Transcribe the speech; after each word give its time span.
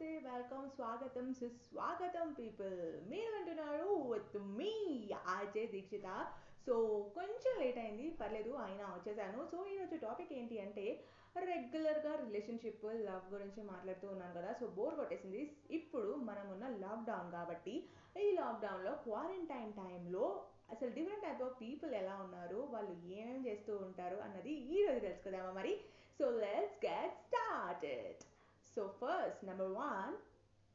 నమస్తే 0.00 0.20
వెల్కమ్ 0.32 0.66
స్వాగతం 0.76 1.26
సుస్వాగతం 1.38 2.28
పీపుల్ 2.38 2.76
మీరు 3.08 3.30
వింటున్నారు 3.34 3.88
with 4.10 4.36
me 4.58 4.70
RJ 5.32 5.64
Dikshita. 5.72 6.06
So 6.66 6.74
కొంచెం 7.16 7.54
లేట్ 7.62 7.78
అయింది 7.82 8.06
పర్లేదు 8.20 8.52
అయినా 8.66 8.84
వచ్చేసాను. 8.94 9.40
సో 9.50 9.58
ఈరోజు 9.72 9.96
టాపిక్ 10.06 10.32
ఏంటి 10.38 10.56
అంటే 10.64 10.84
రెగ్యులర్గా 11.50 12.12
రిలేషన్షిప్ 12.22 12.86
లవ్ 13.08 13.26
గురించి 13.34 13.62
మాట్లాడుతూ 13.72 14.08
ఉన్నాను 14.14 14.34
కదా. 14.38 14.52
సో 14.60 14.66
బోర్ 14.78 14.96
కొట్టేసింది. 15.00 15.42
ఇప్పుడు 15.80 16.14
మనం 16.30 16.48
ఉన్న 16.54 16.72
లాక్డౌన్ 16.84 17.30
కాబట్టి 17.36 17.76
ఈ 18.24 18.30
లాక్డౌన్లో 18.40 18.94
క్వారంటైన్ 19.06 19.76
టైంలో 19.82 20.24
అసలు 20.74 20.90
డిఫరెంట్ 20.98 21.26
టైప్ 21.28 21.44
ఆఫ్ 21.48 21.60
పీపుల్ 21.62 21.94
ఎలా 22.02 22.16
ఉన్నారు 22.24 22.60
వాళ్ళు 22.74 22.94
ఏమేమి 23.18 23.44
చేస్తూ 23.50 23.74
ఉంటారు 23.88 24.20
అన్నది 24.28 24.54
ఈ 24.76 24.80
రోజు 24.86 25.02
తెలుసుకుందామా 25.08 25.52
మరి? 25.60 25.74
So 26.18 26.26
let's 26.44 26.80
get 26.88 27.16
started 27.28 28.20
so 28.76 28.82
first 28.98 29.42
number 29.44 29.72
one 29.76 30.14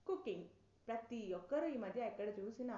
cooking 0.07 0.47
ప్రతి 0.87 1.19
ఒక్కరు 1.33 1.67
ఈ 1.67 1.77
మధ్య 1.77 2.01
ఎక్కడ 2.05 2.29
చూసినా 2.39 2.77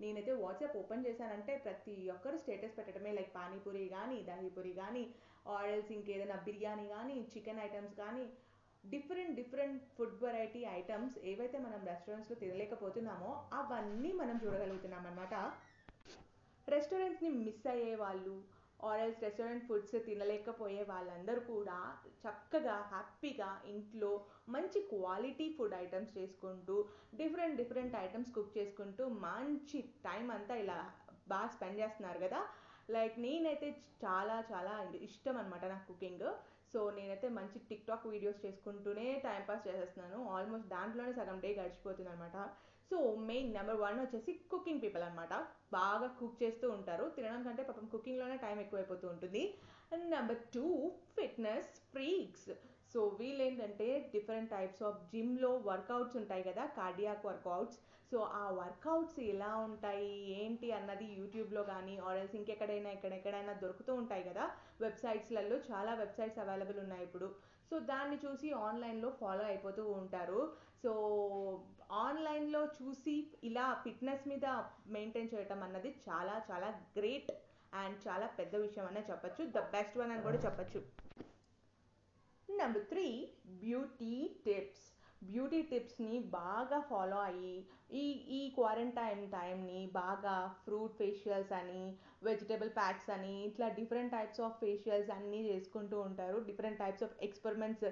నేనైతే 0.00 0.32
వాట్సాప్ 0.36 0.76
ఓపెన్ 0.76 1.04
చేశానంటే 1.06 1.52
ప్రతి 1.56 1.94
ఒక్కరు 2.10 2.38
స్టేటస్ 2.38 2.76
పెట్టడమే 2.78 3.12
లైక్ 3.12 3.30
పానీపూరి 3.36 3.84
కానీ 3.88 4.18
దహీపూరి 4.22 4.72
కానీ 4.72 5.04
ఆయిల్స్ 5.50 5.92
ఇంకేదైనా 5.92 6.36
బిర్యానీ 6.46 6.86
కానీ 6.88 7.16
చికెన్ 7.32 7.60
ఐటమ్స్ 7.60 7.94
కానీ 7.94 8.24
different 8.84 9.34
different 9.34 9.78
food 9.96 10.18
variety 10.22 10.60
items 10.72 11.16
ఏవైతే 11.24 11.58
మనం 11.58 11.80
రెస్టారెంట్స్లో 11.86 12.36
తినలేకపోతున్నామో 12.36 13.30
అవన్నీ 13.52 14.10
మనం 14.12 14.36
చూడగలుగుతున్నాం 14.44 15.06
అనమాట 15.06 15.34
రెస్టారెంట్స్ని 16.68 17.30
మిస్ 17.38 17.66
అయ్యే 17.66 17.94
వాళ్ళు 17.94 18.34
ఆర్ఎల్స్ 18.80 19.22
రెస్టారెంట్ 19.22 19.66
ఫుడ్స్ 19.68 19.94
తినలేకపోయే 20.06 20.82
వాళ్ళందరూ 20.82 21.40
కూడా 21.40 21.78
చక్కగా 22.24 22.76
హ్యాపీగా 22.92 23.62
ఇంట్లో 23.66 24.10
మంచి 24.48 24.80
క్వాలిటీ 24.80 25.48
ఫుడ్ 25.58 25.74
ఐటమ్స్ 25.74 26.18
చేసుకుంటూ 26.18 26.76
డిఫరెంట్ 27.14 27.56
డిఫరెంట్ 27.56 27.96
ఐటమ్స్ 27.96 28.34
కుక్ 28.34 28.58
చేసుకుంటూ 28.58 29.08
మంచి 29.08 29.80
టైం 29.80 30.30
అంతా 30.30 30.56
ఇలా 30.56 30.78
బాగా 31.28 31.48
స్పెండ్ 31.48 31.80
చేస్తున్నారు 31.80 32.18
కదా. 32.18 32.40
లైక్ 32.90 33.18
నేనైతే 33.18 33.68
చాలా 34.04 34.44
చాలా 34.52 34.74
ఇష్టం 35.08 35.36
అనమాట 35.36 35.64
నాకు 35.64 35.86
కుకింగ్ 35.92 36.26
సో 36.72 36.90
నేనైతే 36.90 37.28
మంచి 37.28 37.58
టిక్ 37.68 37.86
టాక్ 37.86 38.06
వీడియోస్ 38.06 38.44
చేసుకుంటూనే 38.46 39.06
టైం 39.24 39.42
పాస్ 39.48 39.66
చేసేస్తున్నాను. 39.68 40.28
ఆల్మోస్ట్ 40.28 40.68
దాంట్లోనే 40.68 41.12
సగం 41.12 41.40
డే 41.40 41.54
గడిచిపోతుంది 41.54 42.08
అనమాట 42.08 42.36
సో 42.90 42.98
మెయిన్ 43.28 43.50
నెంబర్ 43.56 43.80
వన్ 43.84 43.98
వచ్చేసి 44.00 44.32
కుకింగ్ 44.50 44.82
పీపుల్ 44.82 45.02
అనమాట 45.02 45.34
బాగా 45.72 46.06
కుక్ 46.20 46.36
చేస్తూ 46.42 46.66
ఉంటారు. 46.70 47.04
తినడం 47.16 47.42
కంటే 47.42 47.62
పాపం 47.62 47.86
కుకింగ్లోనే 47.94 48.36
టైం 48.36 48.58
ఎక్కువైపోతూ 48.60 49.06
ఉంటుంది. 49.08 49.42
And 49.92 50.06
number 50.10 50.40
two 50.54 50.66
fitness 51.16 51.72
freaks 51.92 52.48
so 52.92 53.00
వీళ్ళు 53.20 53.42
ఏంటంటే 53.42 53.86
డిఫరెంట్ 54.12 54.50
టైప్స్ 54.50 54.82
ఆఫ్ 54.88 55.00
జిమ్లో 55.12 55.50
వర్కౌట్స్ 55.68 56.16
ఉంటాయి 56.20 56.44
కదా 56.48 56.62
కార్డియాక్ 56.78 57.26
వర్కౌట్స్ 57.26 57.78
సో 58.10 58.18
ఆ 58.40 58.44
వర్కౌట్స్ 58.60 59.18
ఎలా 59.32 59.50
ఉంటాయి 59.68 60.12
ఏంటి 60.42 60.68
అన్నది 60.72 61.06
యూట్యూబ్లో 61.18 61.62
కానీ 61.62 61.94
ఆర్ఎల్స్ 62.08 62.36
ఇంకెక్కడైనా 62.40 62.90
ఎక్కడెక్కడైనా 62.90 63.54
దొరుకుతూ 63.62 63.94
ఉంటాయి 63.94 64.24
కదా 64.28 64.44
వెబ్సైట్స్లలో 64.80 65.56
చాలా 65.70 65.94
వెబ్సైట్స్ 65.94 66.40
అవైలబుల్ 66.44 66.78
ఉన్నాయి 66.78 67.04
ఇప్పుడు. 67.04 67.28
సో 67.70 67.78
దాన్ని 67.90 68.16
చూసి 68.24 68.48
ఆన్లైన్లో 68.66 69.10
ఫాలో 69.20 69.44
అయిపోతూ 69.44 69.84
ఉంటారు. 70.00 70.40
సో 70.82 70.92
ఆన్లైన్లో 71.92 72.66
చూసి 72.66 73.32
ఇలా 73.44 73.80
ఫిట్నెస్ 73.84 74.28
మీద 74.28 74.44
మెయింటైన్ 74.86 75.28
చేయటం 75.34 75.62
అన్నది 75.62 76.02
చాలా 76.08 76.42
చాలా 76.50 76.82
గ్రేట్ 76.98 77.32
అండ్ 77.74 78.08
చాలా 78.08 78.26
పెద్ద 78.26 78.56
విషయం 78.56 78.86
అనే 78.86 79.04
చెప్పచ్చు. 79.10 79.44
ద 79.44 79.58
బెస్ట్ 79.58 79.98
వన్ 79.98 80.10
అని 80.10 80.22
కూడా 80.22 80.38
చెప్పచ్చు. 80.38 80.82
Number 82.56 82.86
three 82.86 83.32
beauty 83.46 84.40
tips. 84.46 84.95
Beauty 85.30 85.60
టిప్స్ని 85.70 86.12
బాగా 86.36 86.78
ఫాలో 86.90 87.18
అయ్యి 87.28 87.54
ఈ 88.00 88.04
ఈ 88.38 88.40
క్వారంటైన్ 88.56 89.22
టైంని 89.34 89.80
బాగా 89.98 90.34
ఫ్రూట్ 90.64 90.96
ఫేషియల్స్ 91.00 91.52
అని 91.58 91.82
వెజిటేబుల్ 92.28 92.70
ప్యాక్స్ 92.78 93.10
అని 93.16 93.34
ఇట్లా 93.48 93.66
డిఫరెంట్ 93.78 94.14
టైప్స్ 94.16 94.40
ఆఫ్ 94.46 94.58
ఫేషియల్స్ 94.64 95.12
అన్నీ 95.16 95.40
చేసుకుంటూ 95.50 95.96
ఉంటారు. 96.08 96.38
డిఫరెంట్ 96.48 96.80
టైప్స్ 96.82 97.04
ఆఫ్ 97.06 97.14
ఎక్స్పెరిమెంట్స్ 97.28 97.86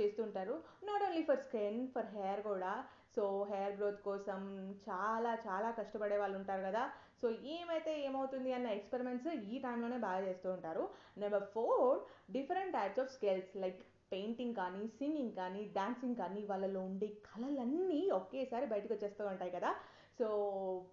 చేస్తుంటారు 0.00 0.56
not 0.88 1.04
only 1.06 1.22
for 1.30 1.42
skin 1.46 1.80
for 1.94 2.10
hair 2.16 2.42
కూడా. 2.50 2.74
సో 3.16 3.24
హెయిర్ 3.52 3.76
గ్రోత్ 3.80 4.00
కోసం 4.08 4.40
చాలా 4.88 5.32
చాలా 5.46 5.68
కష్టపడే 5.78 6.16
వాళ్ళు 6.22 6.36
ఉంటారు 6.40 6.62
కదా. 6.68 6.84
సో 7.20 7.26
ఏమైతే 7.56 7.92
ఏమవుతుంది 8.06 8.50
అన్న 8.56 8.68
ఎక్స్పెరిమెంట్స్ 8.78 9.28
ఈ 9.52 9.58
టైంలోనే 9.66 9.98
బాగా 10.06 10.20
చేస్తూ 10.28 10.48
ఉంటారు. 10.56 10.84
Number 11.22 11.46
four 11.54 11.98
different 12.36 12.76
types 12.78 13.02
of 13.04 13.12
skills 13.16 13.52
like 13.64 13.80
painting 14.12 14.54
కానీ 14.54 14.86
సింగింగ్ 14.86 15.32
కానీ 15.32 15.64
డ్యాన్సింగ్ 15.64 16.16
కానీ 16.16 16.44
వాళ్ళలో 16.44 16.80
ఉండే 16.80 17.06
కళలన్నీ 17.06 18.10
ఒకేసారి 18.10 18.66
బయటకు 18.66 18.92
వచ్చేస్తూ 18.94 19.26
ఉంటాయి 19.26 19.50
కదా. 19.50 19.70
సో 20.18 20.26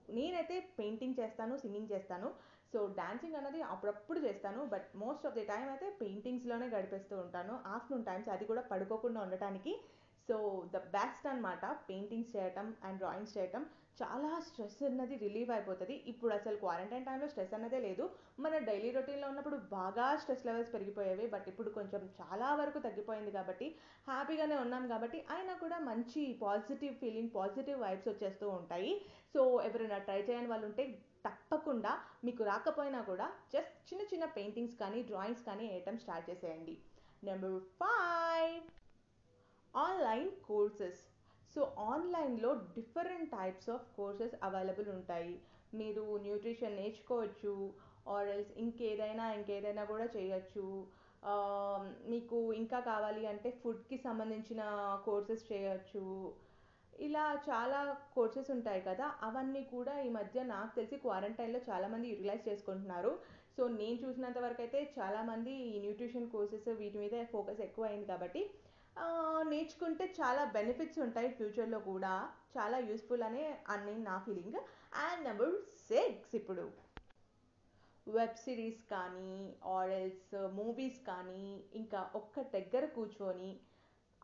నేనైతే 0.10 0.60
పెయింటింగ్ 0.80 1.20
చేస్తాను 1.20 1.58
సింగింగ్ 1.58 1.92
చేస్తాను. 1.92 2.34
సో 2.74 2.88
డ్యాన్సింగ్ 2.88 3.36
అనేది 3.36 3.62
అప్పుడప్పుడు 3.62 4.20
చేస్తాను. 4.20 4.66
But 4.66 4.88
most 4.96 5.26
of 5.26 5.36
the 5.36 5.46
time 5.46 5.70
అయితే 5.70 5.90
పెయింటింగ్స్లోనే 6.02 6.68
గడిపేస్తూ 6.68 7.18
ఉంటాను. 7.18 7.60
ఆఫ్టర్నూన్ 7.66 8.06
టైమ్స్ 8.06 8.30
అది 8.30 8.46
కూడా 8.46 8.62
పడుకోకుండా 8.62 9.22
ఉండటానికి. 9.22 9.74
సో 10.30 10.68
ద 10.74 10.78
బెస్ట్ 10.78 11.28
అనమాట 11.28 11.66
పెయింటింగ్స్ 11.90 12.36
చేయటం 12.36 12.76
అండ్ 12.84 12.98
డ్రాయింగ్స్ 12.98 13.38
చేయటం. 13.38 13.66
చాలా 14.00 14.40
స్ట్రెస్ 14.40 14.84
అన్నది 14.84 15.16
రిలీవ్ 15.16 15.52
అయిపోతుంది. 15.52 16.04
ఇప్పుడు 16.12 16.34
అసలు 16.34 16.58
క్వారంటైన్ 16.58 17.06
టైంలో 17.06 17.28
స్ట్రెస్ 17.28 17.54
అన్నదే 17.54 17.80
లేదు. 17.80 18.10
మన 18.40 18.58
డైలీ 18.58 18.92
రొటీన్లో 18.92 19.28
ఉన్నప్పుడు 19.28 19.56
బాగా 19.56 20.16
స్ట్రెస్ 20.16 20.46
లెవెల్స్ 20.46 20.74
పెరిగిపోయేవి. 20.74 21.28
బట్ 21.28 21.48
ఇప్పుడు 21.48 21.70
కొంచెం 21.70 22.10
చాలా 22.22 22.56
వరకు 22.56 22.80
తగ్గిపోయింది 22.80 23.32
కాబట్టి 23.32 23.76
హ్యాపీగానే 24.08 24.56
ఉన్నాం 24.56 24.88
కాబట్టి 24.88 25.26
అయినా 25.32 25.54
కూడా 25.54 25.80
మంచి 25.80 26.40
పాజిటివ్ 26.42 26.96
ఫీలింగ్ 26.96 27.30
పాజిటివ్ 27.36 27.82
వైబ్స్ 27.82 28.08
వచ్చేస్తూ 28.08 28.50
ఉంటాయి. 28.50 29.06
సో 29.34 29.62
ఎవరైనా 29.62 29.98
ట్రై 29.98 30.22
చేయని 30.22 30.48
వాళ్ళు 30.48 30.66
ఉంటే 30.66 30.86
తప్పకుండా 31.28 32.00
మీకు 32.24 32.44
రాకపోయినా 32.44 33.02
కూడా 33.02 33.32
జస్ట్ 33.54 33.94
చిన్న 33.94 34.06
చిన్న 34.14 34.26
పెయింటింగ్స్ 34.26 34.80
కానీ 34.80 35.02
డ్రాయింగ్స్ 35.04 35.46
కానీ 35.46 35.68
వేయటం 35.68 35.98
స్టార్ట్ 35.98 36.30
చేసేయండి. 36.30 36.78
Number 37.24 37.60
five. 37.82 38.62
Online 39.78 40.32
courses. 40.48 41.11
So 41.54 41.62
ఆన్లైన్లో 41.92 42.52
different 42.76 43.32
types 43.38 43.70
of 43.76 43.88
courses 43.98 44.36
available 44.48 44.90
ఉంటాయి. 44.98 45.34
మీరు 45.80 46.04
న్యూట్రిషన్ 46.26 46.80
నేర్చుకోవచ్చు 46.82 47.54
ఆర్ఎల్స్ 48.16 48.54
ఇంకేదైనా 48.64 49.26
ఇంకేదైనా 49.40 49.84
కూడా 49.92 50.08
చేయొచ్చు. 50.16 50.66
మీకు 52.12 52.38
ఇంకా 52.62 52.80
కావాలి 52.92 53.24
అంటే 53.32 53.50
ఫుడ్కి 53.64 53.98
సంబంధించిన 54.06 54.62
కోర్సెస్ 55.08 55.44
చేయొచ్చు. 55.52 56.06
ఇలా 57.08 57.26
చాలా 57.50 57.80
కోర్సెస్ 58.16 58.50
ఉంటాయి 58.56 58.82
కదా 58.88 59.06
అవన్నీ 59.28 59.62
కూడా 59.76 59.94
ఈ 60.08 60.10
మధ్య 60.18 60.44
నాకు 60.56 60.72
తెలిసి 60.78 60.98
క్వారంటైన్లో 61.06 61.60
చాలామంది 61.70 62.08
యూటిలైజ్ 62.12 62.48
చేసుకుంటున్నారు. 62.50 63.14
సో 63.56 63.62
నేను 63.80 63.98
చూసినంత 64.04 64.40
వరకు 64.46 64.62
అయితే 64.66 64.80
చాలామంది 64.98 65.54
ఈ 65.70 65.72
న్యూట్రిషన్ 65.86 66.32
కోర్సెస్ 66.36 66.68
వీటి 66.82 66.98
మీద 67.04 67.16
ఫోకస్ 67.34 67.62
ఎక్కువ 67.68 67.86
అయింది 67.90 68.08
కాబట్టి 68.12 68.42
నేర్చుకుంటే 69.50 70.06
చాలా 70.22 70.44
బెనిఫిట్స్ 70.44 71.00
ఉంటాయి 71.00 71.30
ఫ్యూచర్లో 71.30 71.80
కూడా. 71.80 72.30
చాలా 72.58 72.78
యూస్ఫుల్ 72.78 73.24
అనే 73.24 73.60
అని 73.70 73.98
నా 74.00 74.18
ఫీలింగ్ 74.18 74.60
అండ్ 74.96 75.24
నెంబర్ 75.24 75.54
సిక్స్ 75.90 76.36
ఇప్పుడు. 76.36 76.72
వెబ్ 78.08 78.36
సిరీస్ 78.36 78.84
కానీ 78.92 79.56
ఆర్ఎల్స్ 79.66 80.50
మూవీస్ 80.52 81.06
కానీ 81.08 81.64
ఇంకా 81.74 82.12
ఒక్క 82.16 82.42
దగ్గర 82.42 82.86
కూర్చొని 82.86 83.60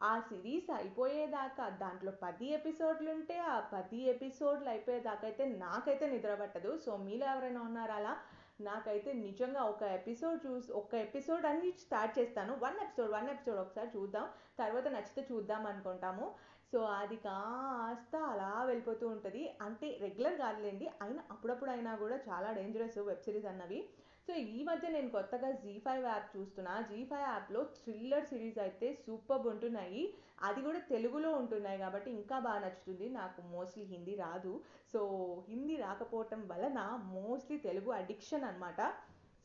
ఆ 0.03 0.19
సిరీస్ 0.19 0.72
అయిపోయేదాకా 0.75 1.69
దాంట్లో 1.69 2.11
పది 2.23 2.47
ఎపిసోడ్లు 2.53 3.11
ఉంటే 3.11 3.38
ఆ 3.38 3.59
పది 3.59 4.01
ఎపిసోడ్లు 4.03 4.69
అయిపోయేదాకా 4.69 5.28
అయితే 5.28 5.45
నాకైతే 5.45 6.07
నిద్ర 6.07 6.35
పట్టదు. 6.35 6.78
సో 6.78 6.97
మీలో 6.97 7.28
ఎవరైనా 7.28 7.61
ఉన్నారా 7.61 7.95
అలా? 7.95 8.17
నాకైతే 8.62 9.13
నిజంగా 9.13 9.63
ఒక 9.63 9.84
ఎపిసోడ్ 9.84 10.47
చూసి 10.47 10.72
ఒక 10.72 10.95
ఎపిసోడ్ 10.95 11.45
అని 11.45 11.72
స్టార్ట్ 11.72 12.19
చేస్తాను. 12.19 12.59
వన్ 12.63 12.75
ఎపిసోడ్ 12.75 13.12
వన్ 13.12 13.29
ఎపిసోడ్ 13.29 13.59
ఒకసారి 13.59 13.90
చూద్దాం. 13.95 14.29
తర్వాత 14.59 14.88
నచ్చితే 14.88 15.28
చూద్దాం 15.31 15.66
అనుకుంటాము. 15.66 16.35
సో 16.72 16.79
అది 16.79 17.16
కాస్త 17.16 18.16
అలా 18.16 18.64
వెళ్ళిపోతూ 18.64 19.08
ఉంటుంది. 19.08 19.55
అంటే 19.61 19.97
రెగ్యులర్ 20.02 20.40
కాదులేండి. 20.40 20.90
అయినా 21.02 21.23
అప్పుడప్పుడు 21.32 21.70
అయినా 21.70 21.96
కూడా 21.96 22.16
చాలా 22.16 22.52
డేంజరస్ 22.52 22.97
వెబ్ 22.97 23.20
సిరీస్ 23.20 23.46
అన్నవి. 23.46 23.90
సో 24.28 24.34
ఈ 24.56 24.64
మధ్య 24.64 24.85
నేను 24.94 25.09
కొత్తగా 25.09 25.50
జీ 25.64 25.74
ఫైవ్ 25.84 26.06
యాప్ 26.06 26.26
చూస్తున్నా. 26.38 26.74
జీ 26.90 26.97
ఫైవ్ 27.12 27.26
యాప్లో 27.28 27.59
థ్రిల్లర్ 27.76 28.26
సిరీస్ 28.32 28.58
అయితే 28.64 28.88
సూపర్ 29.03 29.46
ఉంటున్నాయి. 29.52 30.02
అది 30.47 30.62
కూడా 30.66 30.79
తెలుగులో 30.90 31.29
ఉంటున్నాయి 31.32 31.78
కాబట్టి 31.84 32.09
ఇంకా 32.12 32.38
బాగా 32.47 32.59
నచ్చుతుంది. 32.66 33.06
నాకు 33.20 33.41
మోస్ట్లీ 33.53 33.84
హిందీ 33.94 34.16
రాదు. 34.16 34.53
సో 34.94 35.00
హిందీ 35.50 35.76
రాకపోవటం 35.85 36.41
వలన 36.52 36.79
మోస్ట్లీ 37.16 37.58
తెలుగు 37.68 37.91
అడిక్షన్ 38.02 38.47
అనమాట 38.50 38.82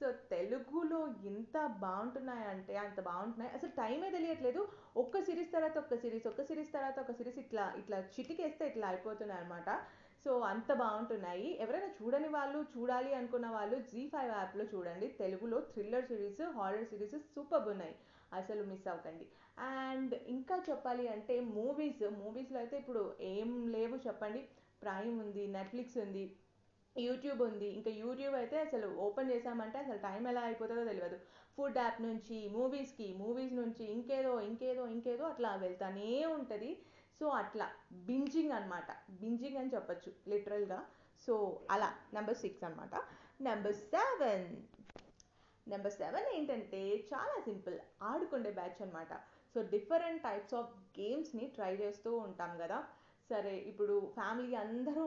సో 0.00 0.08
తెలుగులో 0.34 1.00
ఎంత 1.30 1.56
బాగుంటున్నాయంటే 1.86 2.76
అంత 2.84 3.00
బాగుంటున్నాయి. 3.10 3.52
అసలు 3.56 3.72
టైమే 3.80 4.08
తెలియట్లేదు. 4.10 4.62
ఒక్క 5.02 5.20
సిరీస్ 5.28 5.52
తర్వాత 5.56 5.76
ఒక్క 5.84 5.96
సిరీస్ 6.04 6.26
ఒక్క 6.26 6.42
సిరీస్ 6.50 6.72
తర్వాత 6.72 6.98
ఒక 7.04 7.12
సిరీస్ 7.18 7.38
ఇట్లా 7.46 7.66
ఇట్లా 7.82 7.98
చిటికేస్తే 8.16 8.66
ఇట్లా 8.72 8.88
అయిపోతున్నాయి 8.88 9.40
అనమాట 9.42 9.68
సో 10.24 10.32
అంత 10.38 10.72
బాగుంటున్నాయి. 10.72 11.48
ఎవరైనా 11.60 11.88
చూడని 11.98 12.28
వాళ్ళు 12.28 12.58
చూడాలి 12.74 13.14
అనుకున్న 13.14 13.46
వాళ్ళు 13.48 13.76
జీ 13.92 14.02
ఫైవ్ 14.08 14.32
యాప్లో 14.32 14.64
చూడండి. 14.64 15.08
తెలుగులో 15.20 15.58
thriller 15.72 16.06
series 16.06 16.42
horror 16.58 16.84
series 16.84 17.16
super 17.34 17.68
ఉన్నాయి. 17.68 17.94
అసలు 18.32 18.62
మిస్ 18.64 18.86
అవ్వకండి. 18.88 19.26
అండ్ 19.70 20.14
ఇంకా 20.34 20.56
చెప్పాలి 20.70 21.08
అంటే 21.08 21.34
మూవీస్ 21.40 22.02
మూవీస్లో 22.20 22.58
అయితే 22.58 22.76
ఇప్పుడు 22.76 23.02
ఏం 23.32 23.50
లేవు 23.72 23.96
చెప్పండి. 24.06 24.42
ప్రైమ్ 24.82 25.20
ఉంది 25.24 25.46
నెట్ఫ్లిక్స్ 25.46 25.98
ఉంది 25.98 26.24
యూట్యూబ్ 26.96 27.42
ఉంది. 27.42 27.68
ఇంకా 27.76 27.90
యూట్యూబ్ 27.90 28.34
అయితే 28.34 28.56
అసలు 28.60 28.86
ఓపెన్ 29.04 29.30
చేసామంటే 29.30 29.76
అసలు 29.78 29.98
టైం 29.98 30.22
ఎలా 30.28 30.40
అయిపోతుందో 30.40 30.84
తెలియదు. 30.84 31.18
ఫుడ్ 31.56 31.78
యాప్ 31.78 32.00
నుంచి 32.02 32.48
మూవీస్కి 32.48 33.06
మూవీస్ 33.14 33.52
నుంచి 33.52 33.84
ఇంకేదో 33.92 34.40
ఇంకేదో 34.40 34.86
ఇంకేదో 34.86 35.24
అట్లా 35.24 35.50
వెళ్తానే 35.56 36.08
ఉంటుంది. 36.24 36.70
సో 37.22 37.28
అట్లా 37.40 37.66
బింజింగ్ 38.06 38.52
అనమాట 38.52 38.90
బింజింగ్ 39.22 39.58
అని 39.58 39.70
చెప్పొచ్చు 39.74 40.12
లిటరల్గా. 40.30 40.78
సో 41.26 41.34
అలా 41.70 41.88
నెంబర్ 42.14 42.38
సిక్స్ 42.40 42.64
అనమాట 42.64 42.94
నెంబర్ 43.40 43.76
సెవెన్. 43.92 44.48
నెంబర్ 45.66 45.92
సెవెన్ 45.92 46.26
ఏంటంటే 46.36 46.80
చాలా 47.10 47.36
సింపుల్ 47.44 47.76
ఆడుకుండే 48.02 48.50
బ్యాచ్ 48.50 48.80
అనమాట 48.82 49.12
సో 49.54 49.62
డిఫరెంట్ 49.74 50.22
టైప్స్ 50.22 50.56
ఆఫ్ 50.60 50.72
గేమ్స్ని 50.98 51.46
ట్రై 51.56 51.70
చేస్తూ 51.82 52.10
ఉంటాం 52.26 52.52
కదా. 52.62 52.78
సరే 53.30 53.54
ఇప్పుడు 53.70 53.94
ఫ్యామిలీ 54.14 54.54
అందరూ 54.64 55.04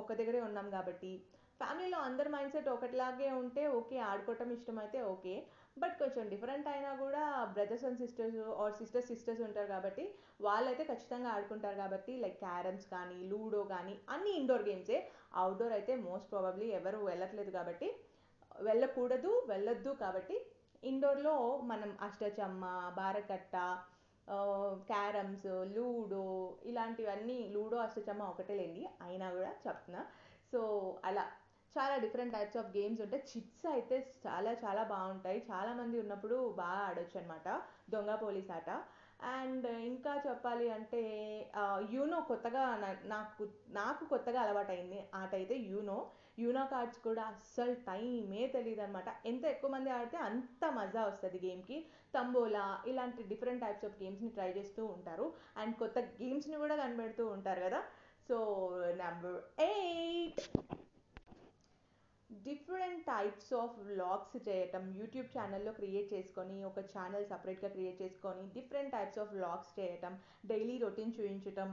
ఒక 0.00 0.12
దగ్గరే 0.12 0.40
ఉన్నాం 0.40 0.70
కాబట్టి 0.70 1.12
ఫ్యామిలీలో 1.60 1.98
అందరి 1.98 2.28
మైండ్ 2.28 2.52
సెట్ 2.52 2.68
ఒకటిలాగే 2.68 3.30
ఉంటే 3.42 3.66
ఓకే 3.80 3.98
ఆడుకోవటం 4.10 4.50
ఇష్టమైతే 4.58 5.00
ఓకే. 5.14 5.34
బట్ 5.76 5.94
కొంచెం 5.98 6.24
డిఫరెంట్ 6.28 6.68
అయినా 6.68 6.90
కూడా 6.94 7.22
brothers 7.56 7.84
and 7.84 8.00
sisters 8.02 8.38
or 8.62 8.74
sisters 8.80 9.08
sisters 9.12 9.42
ఉంటారు 9.46 9.66
కాబట్టి 9.66 10.04
వాళ్ళైతే 10.40 10.84
ఖచ్చితంగా 10.84 11.28
ఆడుకుంటారు 11.30 11.76
కాబట్టి 11.76 12.12
లైక్ 12.16 12.38
క్యారమ్స్ 12.38 12.86
కానీ 12.94 13.18
లూడో 13.30 13.60
కానీ 13.64 13.94
అన్ని 14.08 14.32
ఇండోర్ 14.40 14.64
గేమ్సే. 14.68 14.98
అవుట్డోర్ 15.34 15.72
అయితే 15.72 15.94
మోస్ట్ 16.08 16.30
ప్రాబబ్లీ 16.30 16.68
ఎవరు 16.78 17.00
వెళ్ళట్లేదు 17.10 17.50
కాబట్టి 17.50 17.88
వెళ్ళకూడదు 18.60 19.32
వెళ్ళొద్దు 19.46 19.90
కాబట్టి 20.04 20.36
ఇండోర్లో 20.82 21.34
మనం 21.70 21.90
అష్టచమ్మ 22.00 22.64
బారకట్ట 22.96 23.56
క్యారమ్స్ 24.90 25.46
లూడో 25.76 26.24
ఇలాంటివన్నీ 26.64 27.38
లూడో 27.54 27.76
అష్టచమ్మ 27.76 28.22
ఒకటే 28.22 28.54
లేండి 28.54 28.82
అయినా 29.02 29.26
కూడా 29.30 29.52
చెప్తున్నా. 29.66 30.02
సో 30.52 30.60
అలా 31.04 31.24
చాలా 31.78 31.96
డిఫరెంట్ 31.96 32.34
టైప్స్ 32.34 32.56
ఆఫ్ 32.56 32.76
గేమ్స్ 32.76 33.02
ఉంటాయి 33.02 33.22
చిట్స్ 33.36 33.66
అయితే 33.66 34.12
చాలా 34.26 34.52
చాలా 34.52 34.82
బాగుంటాయి. 34.82 35.46
చాలా 35.50 35.74
మంది 35.74 36.00
ఉన్నప్పుడు 36.00 36.54
బాగా 36.58 36.78
ఆడొచ్చు 36.78 37.20
అనమాట 37.20 37.62
దొంగ 37.90 38.14
పోలీస్ 38.14 38.50
ఆట. 38.50 38.70
అండ్ 39.22 39.66
ఇంకా 39.66 40.22
చెప్పాలి 40.28 40.70
అంటే 40.70 41.02
యూనో 41.90 42.20
కొత్తగా 42.20 42.76
నా- 42.76 43.08
నాకు 43.08 43.48
నాకు 43.68 44.04
కొత్తగా 44.04 44.40
అలవాటైంది 44.40 45.04
ఆట 45.14 45.34
అయితే 45.34 45.56
యూనో. 45.56 46.10
యూనో 46.38 46.66
కార్డ్స్ 46.66 46.98
కూడా 46.98 47.22
అస్సలు 47.22 47.74
టైమే 47.74 48.46
తెలియదు 48.46 48.80
అనమాట 48.80 49.26
ఎంత 49.26 49.44
ఎక్కువ 49.44 49.70
మంది 49.70 49.90
ఆడితే 49.90 50.16
అంత 50.16 50.72
మజా 50.72 51.04
వస్తుంది 51.04 51.46
గేమ్కి 51.46 51.86
తంబోలా 52.14 52.82
ఇలాంటి 52.86 53.22
డిఫరెంట్ 53.22 53.64
టైప్స్ 53.64 53.84
ఆఫ్ 53.84 54.02
గేమ్స్ని 54.02 54.28
ట్రై 54.28 54.52
చేస్తూ 54.52 54.86
ఉంటారు. 54.86 55.32
అండ్ 55.56 55.76
కొత్త 55.76 55.98
గేమ్స్ని 55.98 56.56
కూడా 56.56 56.76
కనిపెడుతూ 56.76 57.26
ఉంటారు 57.26 57.60
కదా. 57.60 57.82
So 58.28 58.68
number 58.86 59.62
eight 59.62 60.58
different 62.46 63.00
types 63.06 63.52
of 63.54 63.74
vlogs 63.88 64.36
చేయటం 64.48 64.84
యూట్యూబ్ 65.00 65.28
ఛానల్లో 65.36 65.72
క్రియేట్ 65.72 66.08
చేసుకొని 66.14 66.56
ఒక 66.64 66.80
ఛానల్ 66.92 67.26
సపరేట్గా 67.32 67.70
క్రియేట్ 67.74 67.98
చేసుకొని 68.02 68.44
డిఫరెంట్ 68.56 68.94
టైప్స్ 68.96 69.20
ఆఫ్ 69.22 69.34
వ్లాగ్స్ 69.34 69.72
చేయటం 69.78 70.14
డైలీ 70.52 70.76
రొటీన్ 70.78 71.14
చూపించటం 71.18 71.70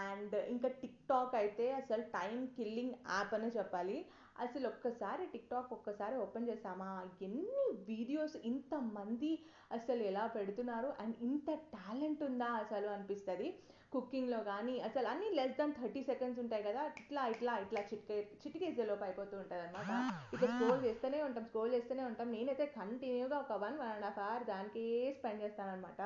అండ్ 0.00 0.36
ఇంకా 0.54 0.68
టిక్ 0.82 1.00
టాక్ 1.08 1.34
అయితే 1.42 1.66
అసలు 1.72 2.04
టైం 2.18 2.38
కిల్లింగ్ 2.56 2.94
యాప్ 3.14 3.34
అనే 3.38 3.50
చెప్పాలి. 3.58 3.98
అసలు 4.44 4.66
ఒక్కసారి 4.68 5.24
టిక్ 5.32 5.50
టాక్ 5.50 5.72
ఒక్కసారి 5.72 6.16
ఓపెన్ 6.16 6.48
చేసామా? 6.48 6.88
ఎన్ని 7.22 7.64
వీడియోస్ 7.90 8.36
ఇంతమంది 8.50 9.32
అసలు 9.72 10.02
ఎలా 10.02 10.24
పెడుతున్నారు? 10.36 10.88
అండ్ 11.02 11.16
ఇంత 11.22 11.48
టాలెంట్ 11.76 12.22
ఉందా 12.28 12.48
అసలు 12.62 12.86
అనిపిస్తుంది. 12.86 13.48
కుకింగ్లో 13.94 14.40
కానీ 14.50 14.74
అసలు 14.88 15.06
అన్ని 15.12 15.28
లెస్ 15.38 15.56
దాన్ 15.58 15.74
థర్టీ 15.80 16.00
సెకండ్స్ 16.10 16.40
ఉంటాయి 16.44 16.64
కదా 16.68 16.82
ఇట్లా 17.00 17.22
ఇట్లా 17.34 17.52
ఇట్లా 17.64 17.80
చిటికే 17.90 18.16
చిటికేసేలోపు 18.42 19.04
అయిపోతూ 19.06 19.34
ఉంటుంది 19.42 19.62
అనమాట 19.66 19.90
ఇట్లా 20.34 20.48
స్క్రోల్ 20.54 20.84
చేస్తూనే 20.86 21.20
ఉంటాం 21.28 21.44
స్క్రోల్ 21.48 21.74
చేస్తూనే 21.76 22.04
ఉంటాం. 22.10 22.28
నేనైతే 22.36 22.66
కంటిన్యూగా 22.78 23.38
ఒక 23.44 23.58
one 23.64 23.76
one 23.82 23.92
and 23.96 24.06
half 24.08 24.22
hour 24.26 24.46
దానికే 24.52 24.86
స్పెండ్ 25.18 25.42
చేస్తానమాట 25.44 26.00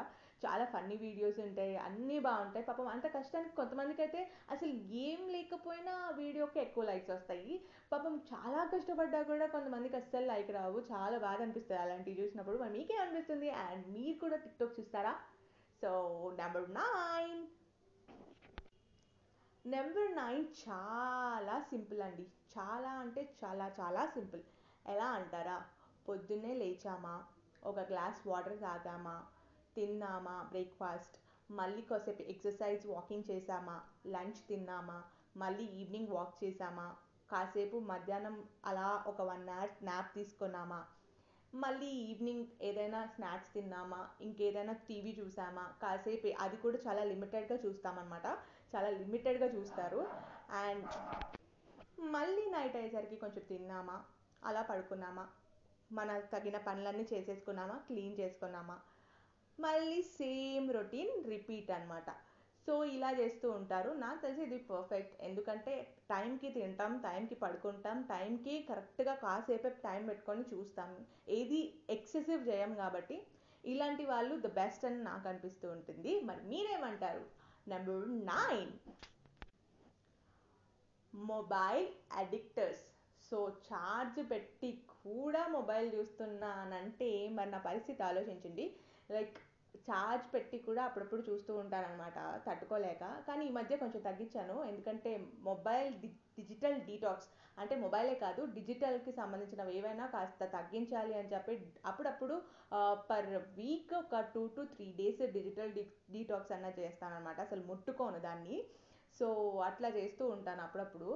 చాలా 0.45 0.65
ఫన్నీ 0.73 0.97
వీడియోస్ 1.05 1.39
ఉంటాయి 1.47 1.77
అన్నీ 1.87 2.17
బాగుంటాయి. 2.27 2.65
పాపం 2.69 2.89
అంత 2.95 3.07
కష్టానికి 3.15 3.55
కొంతమందికి 3.57 4.03
అయితే 4.05 4.21
అసలు 4.55 4.73
ఏం 5.07 5.21
లేకపోయినా 5.37 5.95
వీడియోకి 6.21 6.59
ఎక్కువ 6.61 6.85
లైక్స్ 6.91 7.11
వస్తాయి. 7.11 7.55
పాపం 7.93 8.15
చాలా 8.31 8.61
కష్టపడ్డా 8.75 9.23
కూడా 9.23 9.47
కొంతమందికి 9.47 9.97
అస్సలు 9.97 10.27
లైక్ 10.27 10.51
రావు. 10.59 10.81
చాలా 10.93 11.19
బాగా 11.27 11.43
అనిపిస్తుంది 11.47 11.81
అలాంటివి 11.83 12.21
చూసినప్పుడు. 12.23 12.59
మరి 12.59 12.73
మీకే 12.79 12.99
అనిపిస్తుంది? 13.05 13.51
అండ్ 13.65 13.87
మీరు 13.97 14.17
కూడా 14.25 14.39
టిక్టాక్ 14.45 14.77
చూస్తారా? 14.81 15.15
So 15.83 15.91
number 16.43 16.69
nine 16.81 17.39
number 19.71 20.13
nine 20.17 20.45
చాలా 20.69 21.61
సింపుల్ 21.61 22.01
అండి. 22.03 22.27
చాలా 22.59 22.91
అంటే 22.91 23.23
చాలా 23.45 23.71
చాలా 23.81 24.07
సింపుల్. 24.07 24.43
ఎలా 24.87 25.05
అంటారా? 25.05 25.57
పొద్దున్నే 26.09 26.55
లేచామా? 26.55 27.25
ఒక 27.65 27.79
గ్లాస్ 27.81 28.29
వాటర్ 28.29 28.61
తాగామా? 28.61 29.27
తిన్నామా? 29.77 30.43
బ్రేక్ఫాస్ట్. 30.51 31.17
మళ్ళీ 31.51 31.83
కాసేపు 31.83 32.23
ఎక్సర్సైజ్ 32.23 32.87
వాకింగ్ 32.87 33.31
చేసామా 33.31 33.81
లంచ్ 34.07 34.41
తిన్నామా? 34.49 35.05
మళ్ళీ 35.37 35.65
ఈవినింగ్ 35.65 36.09
వాక్ 36.09 36.45
చేసామా 36.45 36.87
కాసేపు 37.31 37.77
మధ్యాహ్నం 37.79 38.49
అలా 38.65 39.05
ఒక 39.07 39.23
వన్ 39.23 39.49
అవర్ 39.49 39.71
స్నాప్ 39.71 40.15
తీసుకున్నామా? 40.15 40.81
మళ్ళీ 41.55 41.87
ఈవినింగ్ 41.87 42.47
ఏదైనా 42.63 43.07
స్నాక్స్ 43.07 43.53
తిన్నామా? 43.53 44.09
ఇంకేదైనా 44.21 44.73
టీవీ 44.73 45.17
చూసామా 45.21 45.73
కాసేపు 45.83 46.29
అది 46.41 46.57
కూడా 46.57 46.79
చాలా 46.87 47.05
లిమిటెడ్గా 47.05 47.59
చూస్తామన్నమాట. 47.67 48.27
చాలా 48.75 48.89
లిమిటెడ్గా 48.91 49.47
చూస్తారు. 49.47 50.01
అండ్ 50.65 50.87
మళ్ళీ 52.17 52.45
నైట్ 52.51 52.77
అయ్యేసరికి 52.77 53.17
కొంచెం 53.17 53.45
తిన్నామా 53.49 53.97
అలా 54.45 54.63
పడుకున్నామా 54.63 55.25
మన 55.93 56.19
తగిన 56.33 56.57
పనులన్నీ 56.59 57.05
చేసేసుకున్నామా 57.13 57.77
క్లీన్ 57.89 58.17
చేసుకున్నామా 58.21 58.77
మళ్ళీ 59.59 60.03
సేమ్ 60.03 60.67
రొటీన్ 60.73 61.25
రిపీట్ 61.31 61.71
అన్నమాట. 61.71 62.11
సో 62.67 62.85
ఇలా 62.85 63.11
చేస్తూ 63.11 63.51
ఉంటారు. 63.51 63.91
నాకు 63.91 64.19
తెలిసి 64.23 64.43
ఇది 64.43 64.59
పర్ఫెక్ట్ 64.71 65.23
ఎందుకంటే 65.23 65.75
టైంకి 66.11 66.49
తింటాం 66.51 66.99
టైంకి 66.99 67.35
పడుకుంటాం 67.35 68.03
టైంకి 68.03 68.55
కరెక్ట్గా 68.69 69.15
కాసేపే 69.15 69.71
టైం 69.87 70.07
పెట్టుకొని 70.09 70.45
చూస్తాం. 70.53 70.91
ఏది 71.29 71.61
ఎక్సెసివ్ 71.91 72.49
చేయం 72.49 72.75
కాబట్టి 72.75 73.17
ఇలాంటి 73.65 74.05
వాళ్ళు 74.05 74.35
ద 74.41 74.51
బెస్ట్ 74.61 74.85
అని 74.85 75.01
నాకు 75.03 75.29
అనిపిస్తూ 75.29 75.67
ఉంటుంది. 75.71 76.13
మరి 76.21 76.43
మీరేమంటారు? 76.43 77.25
Number 77.69 78.11
nine 78.27 78.73
mobile 81.15 81.87
addicters 82.13 82.85
so 83.31 83.39
charge 83.49 84.31
పెట్టి 84.31 84.83
కూడా 84.89 85.47
మొబైల్ 85.47 85.95
చూస్తున్నానంటే 85.95 87.29
మరి 87.29 87.51
నా 87.51 87.59
పరిస్థితి 87.59 88.03
ఆలోచించండి. 88.03 88.77
లైక్ 89.11 89.39
ఛార్జ్ 89.77 90.35
పెట్టి 90.35 90.59
కూడా 90.59 90.83
అప్పుడప్పుడు 90.85 91.23
చూస్తూ 91.31 91.57
ఉంటానన్నమాట. 91.57 92.43
తట్టుకోలేక. 92.47 93.25
కానీ 93.29 93.45
ఈ 93.45 93.51
మధ్య 93.51 93.77
కొంచెం 93.77 94.03
తగ్గించాను. 94.03 94.65
ఎందుకంటే 94.65 95.13
మొబైల్ 95.39 95.95
డిజిటల్ 96.39 96.79
డీటాక్స్. 96.89 97.29
అంటే 97.63 97.75
మొబైలే 97.85 98.15
కాదు 98.25 98.43
డిజిటల్కి 98.57 99.13
సంబంధించినవి 99.21 99.73
ఏవైనా 99.79 100.05
కాస్త 100.15 100.45
తగ్గించాలి 100.57 101.15
అని 101.21 101.33
చెప్పి 101.33 101.55
అప్పుడప్పుడు 101.91 102.35
పర్ 103.11 103.31
వీక్ 103.59 103.95
ఒక 104.03 104.21
two 104.35 104.43
to 104.57 104.63
three 104.75 104.87
days 105.01 105.23
digital 105.39 105.73
de 105.79 105.85
detox 106.15 106.55
అన్న 106.57 106.71
చేస్తానన్నమాట. 106.81 107.39
అసలు 107.47 107.65
ముట్టుకోను 107.71 108.21
దాన్ని. 108.29 108.59
సో 109.19 109.27
అట్లా 109.69 109.89
చేస్తూ 109.99 110.25
ఉంటాను 110.37 110.63
అప్పుడప్పుడు. 110.67 111.11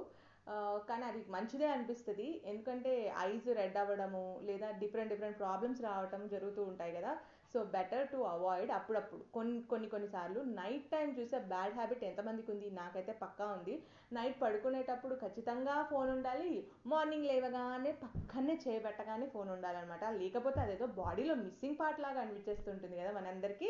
కానీ 0.89 1.03
అది 1.09 1.19
మంచిదే 1.35 1.67
అనిపిస్తుంది. 1.73 2.25
ఎందుకంటే 2.51 2.93
ఐస్ 3.27 3.47
రెడ్ 3.59 3.77
అవ్వడము 3.81 4.23
లేదా 4.47 4.69
డిఫరెంట్ 4.81 5.11
డిఫరెంట్ 5.13 5.39
ప్రాబ్లమ్స్ 5.43 5.81
రావటం 5.89 6.21
జరుగుతూ 6.33 6.61
ఉంటాయి 6.71 6.93
కదా. 6.97 7.11
సో 7.53 7.63
బెటర్ 7.63 8.07
టు 8.07 8.17
అవాయిడ్ 8.17 8.71
అప్పుడప్పుడు. 8.71 9.33
కొన్ని 9.33 9.61
కొన్ని 9.61 9.89
కొన్నిసార్లు 9.89 10.41
నైట్ 10.41 10.85
టైం 10.91 11.09
చూసే 11.19 11.39
బ్యాడ్ 11.39 11.73
హ్యాబిట్ 11.73 12.03
ఎంతమందికి 12.03 12.51
ఉంది? 12.51 12.71
నాకైతే 12.71 13.11
పక్కా 13.11 13.45
ఉంది. 13.45 13.83
నైట్ 14.13 14.41
పడుకునేటప్పుడు 14.41 15.15
ఖచ్చితంగా 15.15 15.75
ఫోన్ 15.83 16.09
ఉండాలి. 16.09 16.67
మార్నింగ్ 16.85 17.25
లేవగానే 17.25 17.91
పక్కనే 17.91 18.59
చేయబెట్టగానే 18.67 19.25
ఫోన్ 19.25 19.49
ఉండాలన్నమాట. 19.49 20.03
లేకపోతే 20.05 20.59
అదేదో 20.61 20.85
బాడీలో 20.85 21.35
మిస్సింగ్ 21.35 21.75
పార్ట్ 21.79 21.99
లాగా 21.99 22.21
అనిపించేస్తుంటుంది 22.21 22.97
కదా 22.99 23.11
మనందరికీ. 23.11 23.69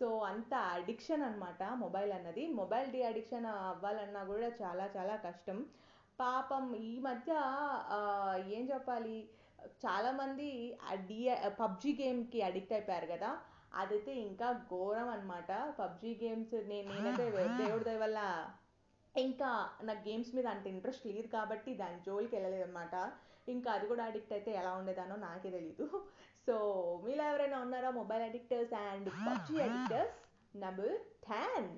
సో 0.00 0.18
అంత 0.18 0.54
అడిక్షన్ 0.54 1.22
అన్నమాట 1.22 1.62
మొబైల్ 1.62 2.12
అన్నది. 2.12 2.46
మొబైల్ 2.48 2.90
డీ 2.90 3.02
అడిక్షన్ 3.02 3.46
అవ్వాలన్నా 3.46 4.24
కూడా 4.24 4.48
చాలా 4.62 4.90
చాలా 4.96 5.16
కష్టం. 5.16 5.66
పాపం 6.20 6.64
ఈ 6.74 6.98
మధ్య 7.00 7.32
ఏం 8.56 8.64
చెప్పాలి? 8.74 9.18
చాలామంది 9.84 10.48
డి 11.08 11.20
పబ్జి 11.60 11.92
గేమ్కి 12.00 12.40
అడిక్ట్ 12.48 12.72
అయిపోయారు 12.72 13.08
కదా. 13.14 13.30
అదైతే 13.80 14.12
ఇంకా 14.26 14.46
ఘోరం 14.70 15.08
అనమాట 15.08 15.50
పబ్జి 15.78 16.12
గేమ్స్ 16.22 16.54
నేను 16.70 16.88
నేనైతే 16.92 17.24
దేవుడి 17.60 17.84
దయ 17.88 17.98
వల్ల 18.04 18.20
ఇంకా 19.14 19.50
నాకు 19.88 20.02
గేమ్స్ 20.08 20.32
మీద 20.36 20.46
అంత 20.54 20.66
ఇంట్రెస్ట్ 20.74 21.06
లేదు 21.10 21.28
కాబట్టి 21.28 21.70
దాని 21.82 21.98
జోలికి 22.06 22.32
వెళ్ళలేదు 22.36 22.64
అనమాట 22.68 22.94
ఇంకా 23.48 23.68
అది 23.76 23.86
కూడా 23.90 24.02
అడిక్ట్ 24.10 24.32
అయితే 24.36 24.50
ఎలా 24.60 24.72
ఉండేదానో 24.80 25.14
నాకే 25.26 25.50
తెలీదు. 25.56 25.86
సో 26.46 26.54
మీలో 27.04 27.24
ఎవరైనా 27.30 27.58
ఉన్నారా? 27.64 27.90
Mobile 28.00 28.24
addicters 28.28 28.74
and 28.74 29.08
PUBG 29.26 29.56
addicters 29.66 30.18
number 30.64 30.94
ten. 31.28 31.72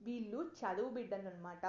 వీళ్ళు 0.00 0.40
చదువు 0.60 0.90
బిడ్డలు 0.96 1.28
అనమాట 1.32 1.66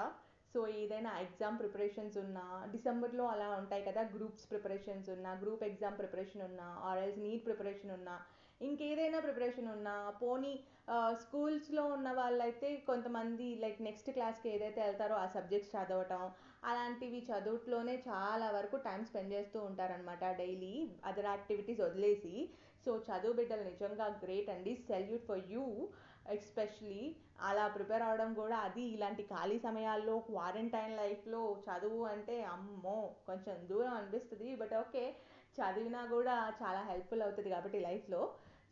సో 0.53 0.61
ఏదైనా 0.79 1.11
ఎగ్జామ్ 1.23 1.59
ప్రిపరేషన్స్ 1.59 2.17
ఉన్నా 2.23 2.43
డిసెంబర్లో 2.73 3.25
అలా 3.33 3.47
ఉంటాయి 3.59 3.83
కదా 3.89 4.01
గ్రూప్స్ 4.15 4.47
ప్రిపరేషన్స్ 4.51 5.09
ఉన్నా 5.15 5.31
గ్రూప్ 5.43 5.63
ఎగ్జామ్ 5.69 5.99
ప్రిపరేషన్ 6.01 6.43
ఉన్నా 6.49 6.67
ఆర్ఎల్స్ 6.89 7.19
నీట్ 7.25 7.45
ప్రిపరేషన్ 7.47 7.93
ఉన్నా 7.97 8.15
ఇంకేదైనా 8.61 9.19
ప్రిపరేషన్ 9.19 9.69
ఉన్నా 9.75 9.93
పోనీ 10.21 10.51
స్కూల్స్లో 11.21 11.83
ఉన్న 11.95 12.09
వాళ్ళైతే 12.19 12.69
కొంతమంది 12.89 13.47
లైక్ 13.63 13.79
నెక్స్ట్ 13.87 14.09
క్లాస్కి 14.17 14.47
ఏదైతే 14.55 14.79
వెళ్తారో 14.85 15.15
ఆ 15.21 15.25
సబ్జెక్ట్స్ 15.35 15.73
చదవటం 15.75 16.23
అలాంటివి 16.63 17.21
చదువుట్లోనే 17.29 17.95
చాలా 18.09 18.47
వరకు 18.57 18.77
టైం 18.87 19.01
స్పెండ్ 19.09 19.33
చేస్తూ 19.35 19.59
ఉంటారనమాట 19.69 20.23
డైలీ. 20.41 20.73
అదర్ 21.09 21.29
యాక్టివిటీస్ 21.31 21.81
వదిలేసి. 21.85 22.33
సో 22.85 22.91
చదువు 23.07 23.35
బిడ్డలు 23.39 23.63
నిజంగా 23.69 24.07
గ్రేట్ 24.23 24.49
అండి. 24.55 24.73
Salute 24.89 25.25
for 25.29 25.43
you. 25.53 25.63
ఎస్పెషలీ 26.25 27.15
అలా 27.39 27.67
ప్రిపేర్ 27.67 28.03
అవడం 28.03 28.33
కూడా 28.33 28.57
అది 28.57 28.81
ఇలాంటి 28.81 29.23
ఖాళీ 29.23 29.59
సమయాల్లో 29.59 30.19
క్వారంటైన్ 30.19 30.97
లైఫ్లో 30.97 31.57
చదువు 31.69 32.05
అంటే 32.05 32.43
అమ్మో! 32.43 33.15
కొంచెం 33.25 33.67
దూరం 33.67 33.93
అనిపిస్తుంది 33.93 34.55
బట్ 34.55 34.73
ఓకే 34.73 35.15
చదివినా 35.57 36.05
కూడా 36.05 36.53
చాలా 36.63 36.81
హెల్ప్ఫుల్ 36.81 37.21
అవుతుంది 37.21 37.49
కాబట్టి 37.49 37.79
లైఫ్లో 37.79 38.21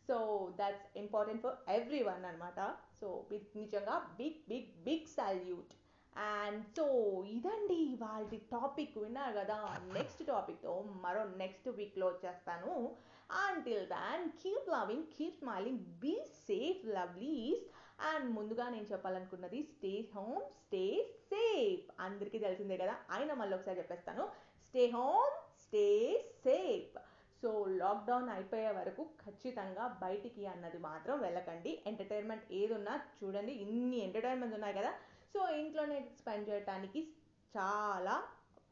so 0.08 0.48
that's 0.58 0.98
important 0.98 1.42
for 1.42 1.70
everyone 2.02 2.24
అనమాట 2.24 2.60
సో 3.00 3.26
నిజంగా 3.54 3.98
big 4.18 4.48
big 4.48 4.84
big 4.84 5.06
salute 5.06 5.72
and 6.16 6.64
so 6.76 6.84
ఇదండి 7.26 7.96
వాళ్ళ 8.00 8.38
టాపిక్ 8.50 8.98
విన్నారు 8.98 9.32
కదా. 9.32 9.78
నెక్స్ట్ 9.92 10.26
టాపిక్తో 10.26 10.82
మరో 10.82 11.24
నెక్స్ట్ 11.24 11.68
వీక్లో 11.68 12.06
వచ్చేస్తాను. 12.06 12.96
Until 13.30 13.86
then 13.86 14.30
keep 14.30 14.68
loving 14.68 15.06
keep 15.06 15.38
smiling 15.38 15.78
be 15.78 16.24
safe 16.48 16.86
lovelies 16.86 17.64
and 18.02 18.30
ముందుగా 18.30 18.68
నేను 18.68 18.86
చెప్పాలనుకున్నది 18.92 19.62
స్టే 19.62 20.08
హోమ్ 20.14 20.42
స్టే 20.42 21.14
సేఫ్ 21.34 21.90
అందరికీ 22.00 22.38
తెలిసిందే 22.38 22.76
కదా 22.76 22.94
అయినా 23.10 23.34
మళ్ళీ 23.34 23.56
ఒకసారి 23.56 23.78
చెప్పేస్తాను. 23.78 24.28
Stay 24.68 24.86
home 24.86 25.60
stay 25.60 26.18
safe 26.44 26.98
so 27.42 27.64
lockdown 27.64 28.28
అయిపోయే 28.28 28.70
వరకు 28.70 29.02
ఖచ్చితంగా 29.02 29.98
బయటికి 30.02 30.46
అన్నది 30.46 30.78
మాత్రం 30.78 31.20
వెళ్ళకండి. 31.20 31.82
ఎంటర్టైన్మెంట్ 31.86 32.52
ఏదున్నా 32.52 33.00
చూడండి. 33.24 33.52
ఇన్ని 33.52 33.96
ఎంటర్టైన్మెంట్స్ 33.96 34.54
ఉన్నాయి 34.54 34.74
కదా. 34.74 34.90
సో 35.34 35.48
ఇంట్లోనే 35.48 36.08
స్పెండ్ 36.18 36.48
చేయడానికి 36.48 37.08
చాలా 37.56 38.22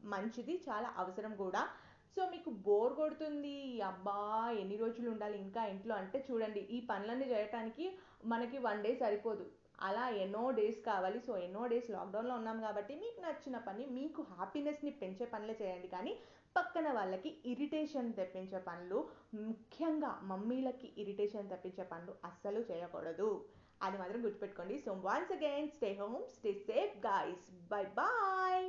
మంచిది 0.03 0.63
చాలా 0.69 0.93
అవసరం 0.97 1.35
కూడా. 1.35 1.69
సో 2.15 2.21
మీకు 2.29 2.49
బోర్ 2.49 2.93
కొడుతుంది. 2.93 3.81
అబ్బా 3.81 4.17
ఎన్ని 4.61 4.77
రోజులు 4.77 5.09
ఉండాలి 5.09 5.37
ఇంకా 5.41 5.65
ఇంట్లో 5.65 5.95
అంటే 5.95 6.25
చూడండి 6.31 6.59
ఈ 6.59 6.79
పనులన్నీ 6.91 7.25
చేయటానికి 7.25 7.85
మనకి 8.25 8.57
వన్ 8.57 8.83
డే 8.83 8.95
సరిపోదు. 8.95 9.45
అలా 9.81 10.09
ఎన్నో 10.23 10.51
డేస్ 10.51 10.79
కావాలి. 10.85 11.19
సో 11.27 11.37
ఎన్నో 11.37 11.67
డేస్ 11.67 11.89
లాక్డౌన్లో 11.91 12.35
ఉన్నాం 12.35 12.57
కాబట్టి 12.61 12.95
మీకు 12.95 13.19
నచ్చిన 13.21 13.57
పని 13.67 13.85
మీకు 13.85 14.21
హ్యాపీనెస్ని 14.21 14.91
పెంచే 14.91 15.25
పనులే 15.25 15.55
చేయండి. 15.61 15.87
కానీ 15.87 16.13
పక్కన 16.57 16.91
వాళ్ళకి 16.91 17.29
ఇరిటేషన్ 17.45 18.13
తెప్పించే 18.13 18.59
పనులు 18.59 18.99
ముఖ్యంగా 19.35 20.19
మమ్మీలకి 20.23 20.87
ఇరిటేషన్ 20.97 21.49
తెప్పించే 21.49 21.83
పనులు 21.83 22.15
అస్సలు 22.25 22.59
చేయకూడదు. 22.59 23.29
అది 23.83 23.97
మాత్రం 23.97 24.25
గుర్తుపెట్టుకోండి. 24.25 24.77
So 24.79 24.91
once 25.05 25.31
again 25.31 25.69
stay 25.69 25.91
home 26.01 26.17
stay 26.37 26.53
safe 26.69 26.95
guys 27.07 27.47
bye 27.71 27.83
bye 28.01 28.67